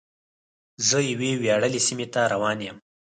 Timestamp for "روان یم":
2.33-2.77